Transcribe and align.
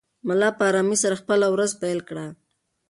ملا 0.27 0.49
په 0.57 0.63
ارامۍ 0.69 0.97
سره 1.03 1.15
خپله 1.21 1.47
ورځ 1.53 1.71
پیل 1.81 1.99
کړه. 2.09 2.25